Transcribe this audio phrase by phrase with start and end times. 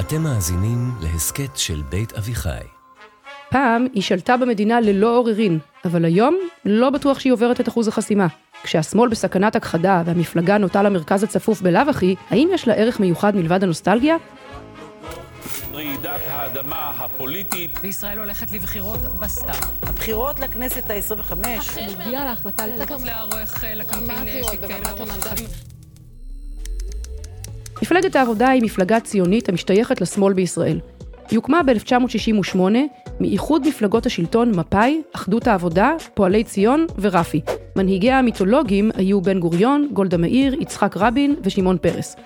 [0.00, 2.64] אתם מאזינים להסכת של בית אביחי.
[3.50, 8.26] פעם היא שלטה במדינה ללא עוררין, אבל היום לא בטוח שהיא עוברת את אחוז החסימה.
[8.62, 13.62] כשהשמאל בסכנת הכחדה והמפלגה נוטה למרכז הצפוף בלאו הכי, האם יש לה ערך מיוחד מלבד
[13.62, 14.16] הנוסטלגיה?
[15.72, 17.78] רעידת האדמה הפוליטית.
[17.82, 19.54] וישראל הולכת לבחירות בסתיו.
[19.82, 21.34] הבחירות לכנסת ה-25.
[22.00, 25.73] הגיעה להחלטה לערוך לקמפיין שהתקיים לאורך החגים.
[27.84, 30.80] מפלגת העבודה היא מפלגה ציונית המשתייכת לשמאל בישראל.
[31.30, 32.58] היא הוקמה ב-1968
[33.20, 37.40] מאיחוד מפלגות השלטון מפא"י, אחדות העבודה, פועלי ציון ורפי.
[37.76, 42.16] מנהיגיה המיתולוגיים היו בן גוריון, גולדה מאיר, יצחק רבין ושמעון פרס.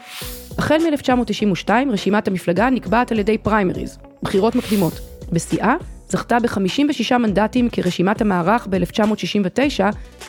[0.58, 4.92] החל מ-1992 רשימת המפלגה נקבעת על ידי פריימריז, בחירות מקדימות.
[5.32, 5.74] בשיאה
[6.08, 9.80] זכתה ב-56 מנדטים כרשימת המערך ב-1969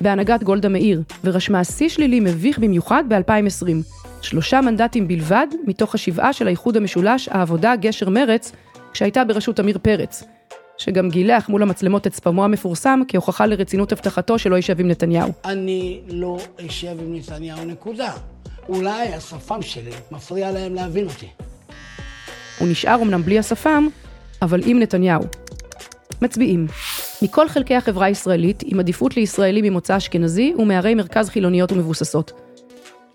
[0.02, 3.99] בהנהגת גולדה מאיר, ורשמה שיא שלילי מביך במיוחד ב-2020.
[4.22, 8.52] שלושה מנדטים בלבד מתוך השבעה של האיחוד המשולש, העבודה, גשר מרץ,
[8.94, 10.24] שהייתה בראשות עמיר פרץ,
[10.78, 15.32] שגם גילח מול המצלמות את ספמו המפורסם כהוכחה לרצינות הבטחתו שלא יישב עם נתניהו.
[15.46, 18.14] אני לא אשב עם נתניהו, נקודה.
[18.70, 21.28] אולי השפם שלי מפריע להם להבין אותי.
[22.60, 23.88] הוא נשאר אמנם בלי השפם,
[24.42, 25.24] אבל עם נתניהו.
[26.22, 26.68] מצביעים.
[27.22, 32.49] מכל חלקי החברה הישראלית, עם עדיפות לישראלים ממוצא אשכנזי ומערי מרכז חילוניות ומבוססות.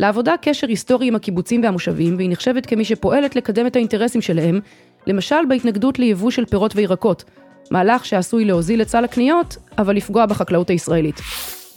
[0.00, 4.61] לעבודה קשר היסטורי עם הקיבוצים והמושבים, והיא נחשבת כמי שפועלת לקדם את האינטרסים שלהם,
[5.06, 7.25] למשל בהתנגדות ליבוא של פירות וירקות,
[7.70, 11.20] מהלך שעשוי להוזיל את סל הקניות, אבל לפגוע בחקלאות הישראלית.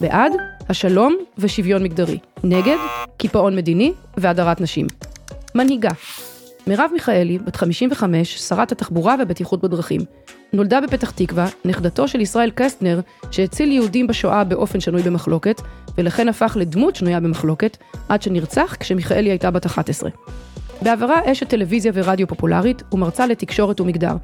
[0.00, 0.32] בעד,
[0.68, 2.18] השלום ושוויון מגדרי.
[2.44, 2.76] נגד,
[3.16, 4.86] קיפאון מדיני והדרת נשים.
[5.54, 5.90] מנהיגה
[6.68, 10.00] מרב מיכאלי, בת 55, שרת התחבורה והבטיחות בדרכים.
[10.52, 15.60] נולדה בפתח תקווה, נכדתו של ישראל קסטנר, שהציל יהודים בשואה באופן שנוי במחלוקת,
[15.98, 17.76] ולכן הפך לדמות שנויה במחלוקת,
[18.08, 20.10] עד שנרצח כשמיכאלי הייתה בת 11.
[20.82, 24.16] בעברה אשת טלוויזיה ורדיו פופולרית, ומרצה לתקשורת ומגדר.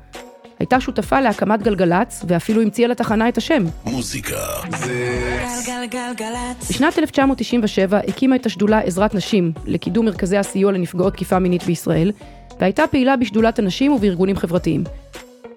[0.58, 3.64] הייתה שותפה להקמת גלגלצ, ואפילו המציאה לתחנה את השם.
[3.84, 4.36] מוזיקה
[5.66, 6.70] גלגלגלגלצ.
[6.70, 12.12] בשנת 1997 הקימה את השדולה עזרת נשים לקידום מרכזי הסיוע לנפגעות תקיפה מינית בישראל,
[12.60, 14.84] והייתה פעילה בשדולת הנשים ובארגונים חברתיים.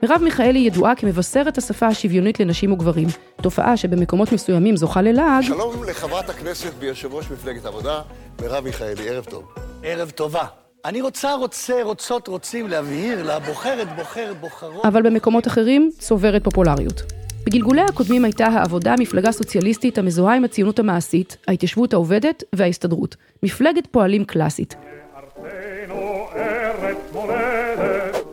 [0.03, 3.07] מרב מיכאלי ידועה כמבשרת השפה השוויונית לנשים וגברים,
[3.41, 8.01] תופעה שבמקומות מסוימים זוכה ללעג, שלום לחברת הכנסת ויושב ראש מפלגת העבודה,
[8.41, 9.43] מרב מיכאלי, ערב טוב.
[9.83, 10.66] ערב טובה.
[10.87, 14.85] אני רוצה, רוצה, רוצות, רוצים להבהיר לבוחרת, בוחרת, בוחרות.
[14.85, 17.01] אבל במקומות אחרים צוברת פופולריות.
[17.45, 23.15] בגלגוליה הקודמים הייתה העבודה מפלגה סוציאליסטית המזוהה עם הציונות המעשית, ההתיישבות העובדת וההסתדרות.
[23.43, 24.75] מפלגת פועלים קלאסית.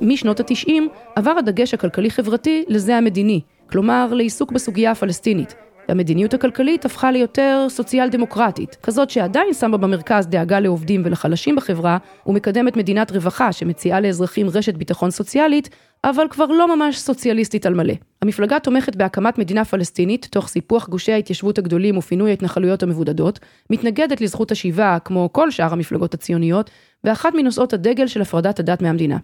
[0.00, 3.40] משנות התשעים עבר הדגש הכלכלי-חברתי לזה המדיני,
[3.70, 5.54] כלומר לעיסוק בסוגיה הפלסטינית.
[5.88, 12.76] והמדיניות הכלכלית הפכה ליותר סוציאל דמוקרטית, כזאת שעדיין שמה במרכז דאגה לעובדים ולחלשים בחברה, ומקדמת
[12.76, 15.68] מדינת רווחה שמציעה לאזרחים רשת ביטחון סוציאלית,
[16.04, 17.94] אבל כבר לא ממש סוציאליסטית על מלא.
[18.22, 23.38] המפלגה תומכת בהקמת מדינה פלסטינית, תוך סיפוח גושי ההתיישבות הגדולים ופינוי ההתנחלויות המבודדות,
[23.70, 26.70] מתנגדת לזכות השיבה, כמו כל שאר המפלגות הציוניות,
[27.04, 29.16] ואחת מנושאות הדגל של הפרדת הדת מהמדינה.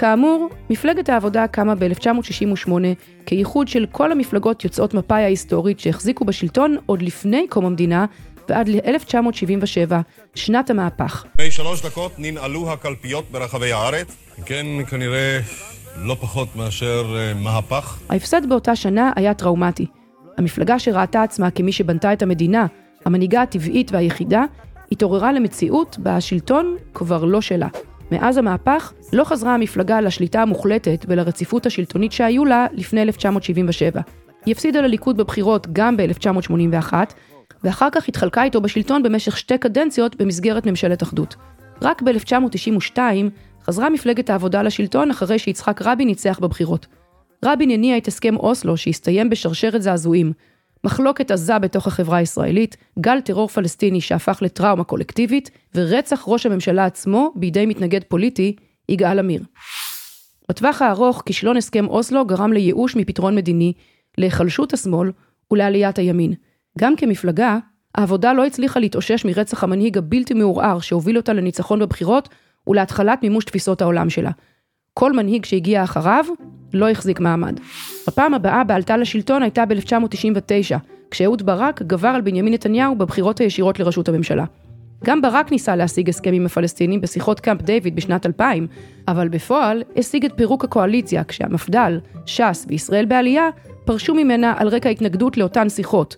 [0.00, 2.70] כאמור, מפלגת העבודה קמה ב-1968
[3.26, 8.06] כייחוד של כל המפלגות יוצאות מפא"י ההיסטורית שהחזיקו בשלטון עוד לפני קום המדינה
[8.48, 9.92] ועד ל-1977,
[10.34, 11.24] שנת המהפך.
[11.34, 14.16] לפני שלוש דקות ננעלו הקלפיות ברחבי הארץ.
[14.44, 15.40] כן, כנראה
[15.96, 17.98] לא פחות מאשר אה, מהפך.
[18.08, 19.86] ההפסד באותה שנה היה טראומטי.
[20.38, 22.66] המפלגה שראתה עצמה כמי שבנתה את המדינה,
[23.04, 24.44] המנהיגה הטבעית והיחידה,
[24.92, 27.68] התעוררה למציאות בה השלטון כבר לא שלה.
[28.12, 34.00] מאז המהפך לא חזרה המפלגה לשליטה המוחלטת ולרציפות השלטונית שהיו לה לפני 1977.
[34.46, 36.92] היא הפסידה לליכוד בבחירות גם ב-1981,
[37.64, 41.36] ואחר כך התחלקה איתו בשלטון במשך שתי קדנציות במסגרת ממשלת אחדות.
[41.82, 42.98] רק ב-1992
[43.64, 46.86] חזרה מפלגת העבודה לשלטון אחרי שיצחק רבין ניצח בבחירות.
[47.44, 50.32] רבין הניע את הסכם אוסלו שהסתיים בשרשרת זעזועים.
[50.84, 57.32] מחלוקת עזה בתוך החברה הישראלית, גל טרור פלסטיני שהפך לטראומה קולקטיבית, ורצח ראש הממשלה עצמו
[57.36, 58.56] בידי מתנגד פוליטי,
[58.88, 59.42] יגאל עמיר.
[60.48, 63.72] בטווח הארוך, כישלון הסכם אוסלו גרם לייאוש מפתרון מדיני,
[64.18, 65.12] להיחלשות השמאל
[65.50, 66.34] ולעליית הימין.
[66.78, 67.58] גם כמפלגה,
[67.94, 72.28] העבודה לא הצליחה להתאושש מרצח המנהיג הבלתי מעורער שהוביל אותה לניצחון בבחירות
[72.66, 74.30] ולהתחלת מימוש תפיסות העולם שלה.
[75.00, 76.24] כל מנהיג שהגיע אחריו
[76.72, 77.60] לא החזיק מעמד.
[78.06, 80.76] הפעם הבאה בעלתה לשלטון הייתה ב-1999,
[81.10, 84.44] כשאהוד ברק גבר על בנימין נתניהו בבחירות הישירות לראשות הממשלה.
[85.04, 88.66] גם ברק ניסה להשיג הסכם עם הפלסטינים בשיחות קמפ דיוויד בשנת 2000,
[89.08, 93.48] אבל בפועל השיג את פירוק הקואליציה כשהמפד"ל, ש"ס וישראל בעלייה
[93.84, 96.16] פרשו ממנה על רקע התנגדות לאותן שיחות,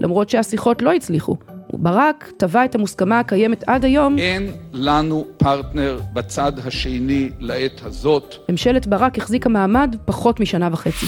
[0.00, 1.36] למרות שהשיחות לא הצליחו,
[1.74, 8.34] וברק טבע את המוסכמה הקיימת עד היום אין לנו פרטנר בצד השני לעת הזאת.
[8.48, 11.06] ממשלת ברק החזיקה מעמד פחות משנה וחצי.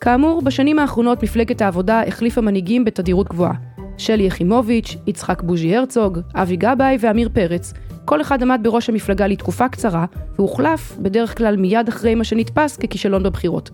[0.00, 3.52] כאמור, בשנים האחרונות מפלגת העבודה החליפה מנהיגים בתדירות גבוהה.
[3.98, 7.72] שלי יחימוביץ', יצחק בוז'י הרצוג, אבי גבאי ועמיר פרץ.
[8.04, 10.04] כל אחד עמד בראש המפלגה לתקופה קצרה,
[10.38, 13.70] והוחלף בדרך כלל מיד אחרי מה שנתפס ככישלון בבחירות.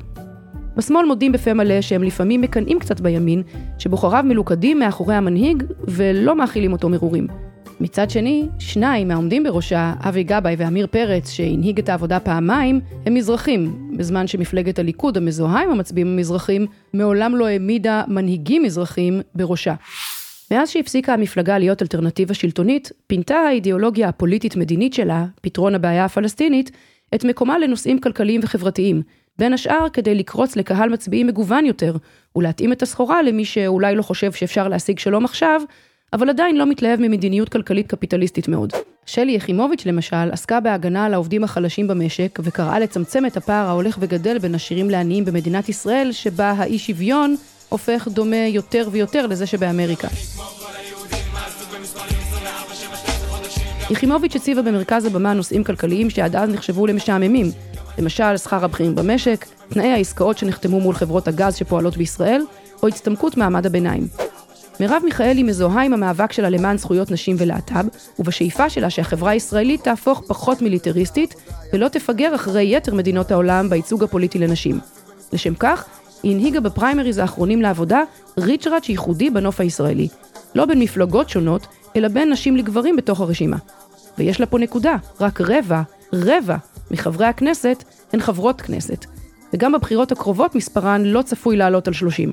[0.77, 3.43] בשמאל מודים בפה מלא שהם לפעמים מקנאים קצת בימין,
[3.79, 7.27] שבוחריו מלוכדים מאחורי המנהיג ולא מאכילים אותו מרורים.
[7.81, 13.91] מצד שני, שניים מהעומדים בראשה, אבי גבאי ועמיר פרץ, שהנהיג את העבודה פעמיים, הם מזרחים,
[13.97, 19.75] בזמן שמפלגת הליכוד המזוהה עם המצביעים המזרחים, מעולם לא העמידה מנהיגים מזרחים בראשה.
[20.51, 26.71] מאז שהפסיקה המפלגה להיות אלטרנטיבה שלטונית, פינתה האידיאולוגיה הפוליטית-מדינית שלה, פתרון הבעיה הפלסטינית,
[27.15, 29.03] את מקומה לנושאים כלכליים וחברתיים,
[29.39, 31.97] בין השאר כדי לקרוץ לקהל מצביעים מגוון יותר,
[32.37, 35.61] ולהתאים את הסחורה למי שאולי לא חושב שאפשר להשיג שלום עכשיו,
[36.13, 38.73] אבל עדיין לא מתלהב ממדיניות כלכלית קפיטליסטית מאוד.
[39.07, 44.39] שלי יחימוביץ' למשל, עסקה בהגנה על העובדים החלשים במשק, וקראה לצמצם את הפער ההולך וגדל
[44.39, 47.37] בין עשירים לעניים במדינת ישראל, שבה האי שוויון
[47.69, 50.09] הופך דומה יותר ויותר לזה שבאמריקה.
[53.91, 57.47] יחימוביץ' הציבה במרכז הבמה נושאים כלכליים שעד אז נחשבו למשעממים,
[57.99, 62.43] למשל שכר הבכירים במשק, תנאי העסקאות שנחתמו מול חברות הגז שפועלות בישראל,
[62.83, 64.07] או הצטמקות מעמד הביניים.
[64.81, 67.87] מרב מיכאלי מזוהה עם המאבק שלה למען זכויות נשים ולהט"ב,
[68.19, 71.35] ובשאיפה שלה שהחברה הישראלית תהפוך פחות מיליטריסטית,
[71.73, 74.81] ולא תפגר אחרי יתר מדינות העולם בייצוג הפוליטי לנשים.
[75.33, 75.85] לשם כך,
[76.23, 78.03] היא הנהיגה בפריימריז האחרונים לעבודה
[78.39, 80.09] ריצ'ראץ' ייחודי בנוף הישראלי.
[80.55, 81.67] לא בין מפלגות שונות,
[81.97, 83.57] אלא בין נשים לגברים בתוך הרשימה.
[84.19, 86.57] ויש לה פה נקודה, רק רבע, רבע,
[86.91, 89.07] מחברי הכנסת הן חברות כנסת.
[89.53, 92.33] וגם בבחירות הקרובות מספרן לא צפוי לעלות על 30.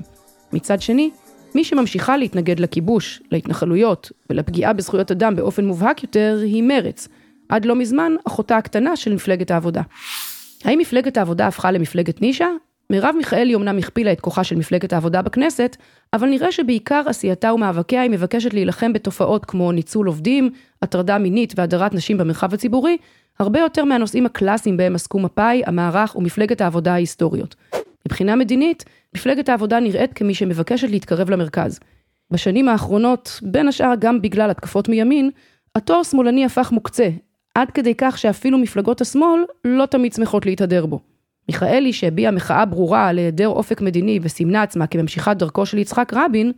[0.52, 1.10] מצד שני,
[1.54, 7.08] מי שממשיכה להתנגד לכיבוש, להתנחלויות ולפגיעה בזכויות אדם באופן מובהק יותר היא מרץ,
[7.48, 9.82] עד לא מזמן אחותה הקטנה של מפלגת העבודה.
[10.64, 12.48] האם מפלגת העבודה הפכה למפלגת נישה?
[12.90, 15.76] מרב מיכאלי אמנם הכפילה את כוחה של מפלגת העבודה בכנסת,
[16.12, 20.50] אבל נראה שבעיקר עשייתה ומאבקיה היא מבקשת להילחם בתופעות כמו ניצול עובדים,
[20.82, 22.96] הטרדה מינית והדרת נשים במרחב הציבורי,
[23.38, 27.54] הרבה יותר מהנושאים הקלאסיים בהם עסקו מפא"י, המערך ומפלגת העבודה ההיסטוריות.
[28.06, 28.84] מבחינה מדינית,
[29.14, 31.80] מפלגת העבודה נראית כמי שמבקשת להתקרב למרכז.
[32.30, 35.30] בשנים האחרונות, בין השאר גם בגלל התקפות מימין,
[35.74, 37.08] התואר שמאלני הפך מוקצה,
[37.54, 41.09] עד כדי כך שאפילו מפלגות השמאל לא תמיד שמחות להתהדר בו.
[41.50, 46.52] מיכאלי, שהביעה מחאה ברורה על היעדר אופק מדיני וסימנה עצמה כממשיכת דרכו של יצחק רבין,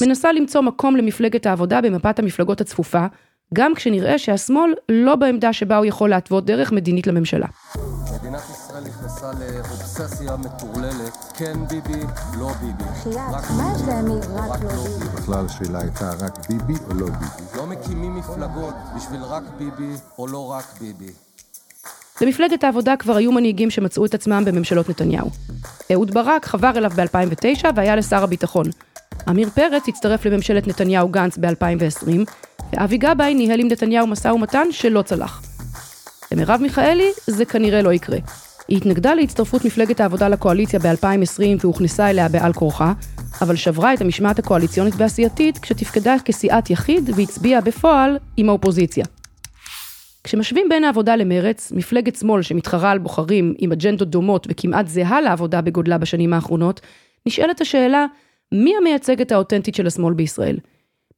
[0.00, 3.06] מנסה למצוא מקום למפלגת העבודה במפת המפלגות הצפופה,
[3.54, 7.46] גם כשנראה שהשמאל לא בעמדה שבה הוא יכול להתוות דרך מדינית לממשלה.
[8.18, 9.30] מדינת ישראל נכנסה
[9.98, 12.00] לאובססיה מטורללת, כן ביבי,
[12.38, 12.84] לא ביבי.
[12.84, 15.08] בחייאת, מה יש להם רק לא ביבי?
[15.16, 17.56] בכלל השאלה הייתה רק ביבי או לא ביבי.
[17.56, 21.12] לא מקימים מפלגות בשביל רק ביבי או לא רק ביבי.
[22.20, 25.30] למפלגת העבודה כבר היו מנהיגים שמצאו את עצמם בממשלות נתניהו.
[25.92, 28.66] אהוד ברק חבר אליו ב-2009 והיה לשר הביטחון.
[29.28, 32.30] עמיר פרץ הצטרף לממשלת נתניהו-גנץ ב-2020,
[32.72, 35.42] ואבי גבאי ניהל עם נתניהו משא ומתן שלא צלח.
[36.32, 38.18] למרב מיכאלי זה כנראה לא יקרה.
[38.68, 42.92] היא התנגדה להצטרפות מפלגת העבודה לקואליציה ב-2020 והוכנסה אליה בעל כורחה,
[43.42, 49.04] אבל שברה את המשמעת הקואליציונית והסיעתית כשתפקדה כסיעת יחיד והצביעה בפועל עם האופוזיציה.
[50.24, 55.60] כשמשווים בין העבודה למרץ, מפלגת שמאל שמתחרה על בוחרים עם אג'נדות דומות וכמעט זהה לעבודה
[55.60, 56.80] בגודלה בשנים האחרונות,
[57.26, 58.06] נשאלת השאלה,
[58.52, 60.58] מי המייצגת האותנטית של השמאל בישראל?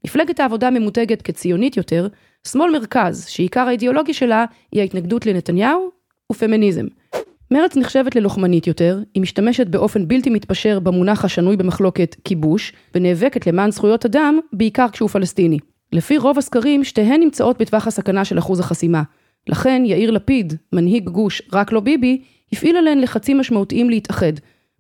[0.05, 2.09] מפלגת העבודה ממותגת כציונית יותר,
[2.49, 5.91] שמאל מרכז, שעיקר האידיאולוגיה שלה היא ההתנגדות לנתניהו
[6.33, 6.87] ופמיניזם.
[7.51, 13.71] מרץ נחשבת ללוחמנית יותר, היא משתמשת באופן בלתי מתפשר במונח השנוי במחלוקת כיבוש, ונאבקת למען
[13.71, 15.59] זכויות אדם, בעיקר כשהוא פלסטיני.
[15.93, 19.03] לפי רוב הסקרים, שתיהן נמצאות בטווח הסכנה של אחוז החסימה.
[19.49, 22.23] לכן יאיר לפיד, מנהיג גוש רק לא ביבי,
[22.53, 24.33] הפעיל עליהן לחצים משמעותיים להתאחד.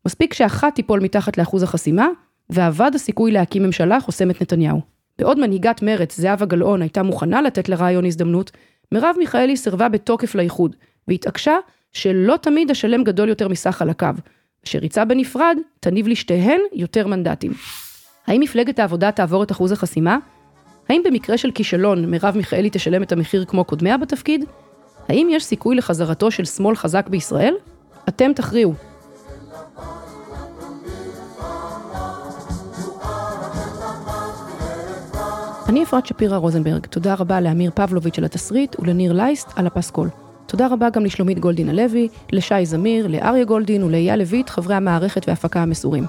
[0.07, 2.09] מספיק שאחת תיפול מתחת לאחוז החסימה,
[2.51, 4.81] ואבד הסיכוי להקים ממשלה חוסמת נתניהו.
[5.19, 8.51] בעוד מנהיגת מרץ, זהבה גלאון, הייתה מוכנה לתת לרעיון הזדמנות,
[8.93, 10.77] מרב מיכאלי סירבה בתוקף לאיחוד,
[11.09, 11.55] והתעקשה
[11.97, 14.15] שלא תמיד השלם גדול יותר מסך חלקיו,
[14.65, 17.53] ושריצה בנפרד תניב לשתיהן יותר מנדטים.
[18.27, 20.19] האם מפלגת העבודה תעבור את אחוז החסימה?
[20.89, 24.45] האם במקרה של כישלון מרב מיכאלי תשלם את המחיר כמו קודמיה בתפקיד?
[25.09, 27.55] האם יש סיכוי לחזרתו של שמאל חזק בישראל?
[28.09, 28.75] אתם תכריעו.
[35.69, 40.26] אני אפרת שפירא רוזנברג, תודה רבה לאמיר פבלוביץ' על התסריט ולניר לייסט על הפסקול.
[40.57, 45.63] תודה רבה גם לשלומית גולדין הלוי, לשי זמיר, לאריה גולדין ולאייל לויט, חברי המערכת וההפקה
[45.63, 46.05] המסורים.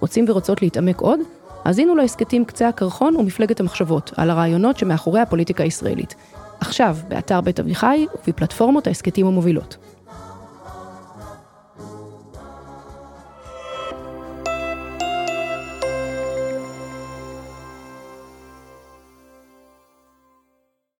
[0.00, 1.20] רוצים ורוצות להתעמק עוד?
[1.64, 6.14] האזינו להסכתים קצה הקרחון ומפלגת המחשבות, על הרעיונות שמאחורי הפוליטיקה הישראלית.
[6.60, 9.76] עכשיו, באתר בית אביחי ובפלטפורמות ההסכתים המובילות.